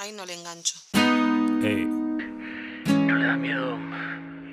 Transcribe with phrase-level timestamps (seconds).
[0.00, 0.78] Ahí no le engancho.
[2.96, 3.78] ¿No le da miedo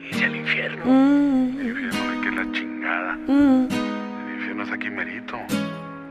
[0.10, 0.84] irse al infierno?
[0.86, 3.14] El infierno de que es la chingada.
[3.28, 5.38] El infierno es aquí merito.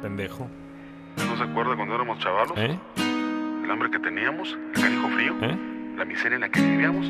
[0.00, 0.48] pendejo.
[1.18, 2.56] ¿No se acuerda cuando éramos chavalos?
[2.56, 2.78] ¿Eh?
[3.64, 5.56] El hambre que teníamos, el canijo frío, ¿Eh?
[5.98, 7.06] la miseria en la que vivíamos.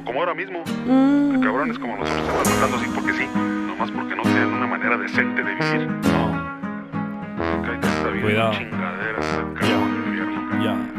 [0.00, 4.14] O como ahora mismo, que cabrones como nosotros están matando así porque sí, nomás porque
[4.16, 5.86] no tienen una manera decente de vivir.
[6.12, 6.48] No.
[8.22, 8.52] Cuidado.
[8.52, 10.48] es chingadera, es el cabrón infierno.
[10.48, 10.97] cabrón, Ya.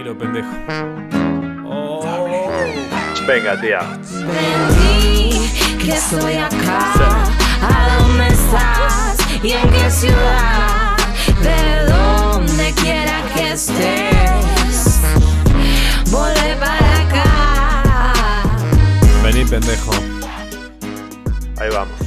[0.00, 0.48] Tranquilo, pendejo.
[1.66, 2.02] Oh.
[3.26, 3.80] Venga, tía.
[4.02, 6.94] Entendí que estoy acá.
[7.60, 9.18] ¿A dónde estás?
[9.42, 10.96] ¿Y en qué ciudad?
[11.42, 15.00] De donde quiera que estés.
[16.10, 18.42] Volé para acá.
[19.22, 19.92] Vení, pendejo.
[21.58, 22.00] Ahí vamos.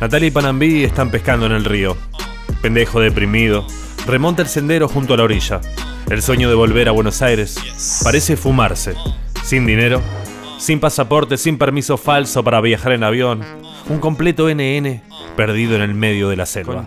[0.00, 1.96] Natalia y Panambí están pescando en el río.
[2.62, 3.64] Pendejo deprimido.
[4.06, 5.60] Remonta el sendero junto a la orilla.
[6.08, 7.56] El sueño de volver a Buenos Aires
[8.02, 8.94] parece fumarse.
[9.42, 10.00] Sin dinero,
[10.58, 13.42] sin pasaporte, sin permiso falso para viajar en avión.
[13.88, 15.02] Un completo NN
[15.36, 16.84] perdido en el medio de la selva.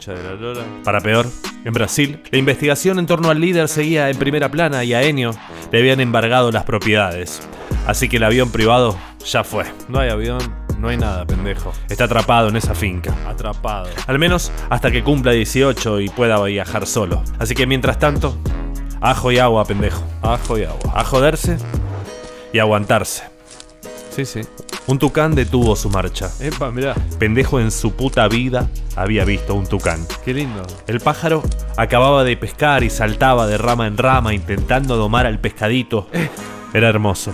[0.84, 1.28] Para peor,
[1.66, 5.32] en Brasil, la investigación en torno al líder seguía en primera plana y a Enio
[5.72, 7.42] le habían embargado las propiedades.
[7.88, 9.66] Así que el avión privado ya fue.
[9.90, 10.40] No hay avión,
[10.78, 11.74] no hay nada, pendejo.
[11.90, 13.16] Está atrapado en esa finca.
[13.28, 13.90] Atrapado.
[14.06, 17.24] Al menos hasta que cumpla 18 y pueda viajar solo.
[17.40, 18.38] Así que mientras tanto,
[19.04, 20.02] ajo y agua, pendejo.
[20.22, 20.92] Ajo y agua.
[20.96, 21.58] A joderse
[22.52, 23.24] y aguantarse.
[24.10, 24.42] Sí, sí.
[24.88, 26.30] Un tucán detuvo su marcha.
[26.40, 30.06] Epa, mirá, Pendejo en su puta vida había visto un tucán.
[30.24, 30.64] qué lindo.
[30.88, 31.42] El pájaro
[31.78, 36.08] acababa de pescar y saltaba de rama en rama intentando domar al pescadito.
[36.74, 37.34] Era hermoso.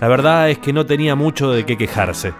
[0.00, 2.32] La verdad es que no tenía mucho de qué quejarse.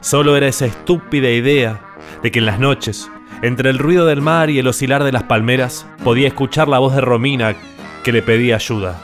[0.00, 1.80] Solo era esa estúpida idea
[2.22, 3.08] de que en las noches,
[3.42, 6.94] entre el ruido del mar y el oscilar de las palmeras, podía escuchar la voz
[6.94, 7.54] de Romina
[8.02, 8.98] que le pedía ayuda.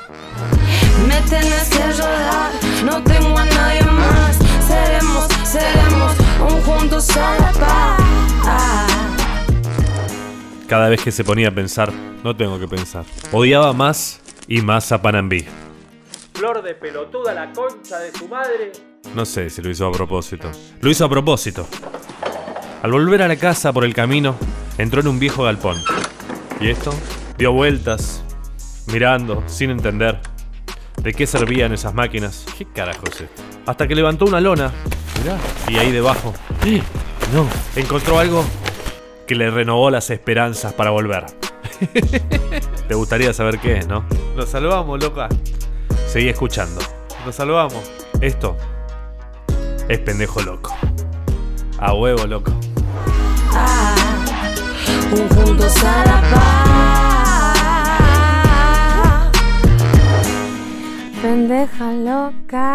[1.08, 2.50] Me tenés que ayudar,
[2.84, 4.36] no tengo a nadie más.
[4.66, 6.14] Seremos, seremos
[6.53, 8.03] un juntos a la paz.
[10.69, 11.93] Cada vez que se ponía a pensar,
[12.25, 13.04] No tengo que pensar.
[13.31, 15.44] odiaba más y más a Panambí.
[16.34, 18.72] Flor de pelotuda la concha de su madre.
[19.15, 20.50] No sé si lo hizo a propósito.
[20.81, 21.69] Lo hizo a propósito.
[22.82, 24.34] Al volver a la casa por el camino,
[24.76, 25.76] entró en un viejo galpón.
[26.60, 26.93] ¿Y esto?
[27.38, 28.22] Dio vueltas,
[28.86, 30.20] mirando, sin entender
[31.02, 32.44] de qué servían esas máquinas.
[32.56, 33.42] ¿Qué carajo es esto?
[33.66, 34.70] Hasta que levantó una lona
[35.22, 35.36] Mirá.
[35.69, 36.32] y ahí debajo
[37.32, 37.46] No.
[37.75, 38.44] encontró algo
[39.26, 41.26] que le renovó las esperanzas para volver.
[42.88, 44.04] Te gustaría saber qué es, ¿no?
[44.36, 45.28] Nos salvamos, loca.
[46.06, 46.80] Seguí escuchando.
[47.25, 47.91] Nos salvamos.
[48.20, 48.56] Esto
[49.88, 50.75] es pendejo loco.
[51.78, 52.52] A huevo loco.
[55.12, 56.85] Un juntos a la paz.
[61.36, 62.72] Pendeja loca.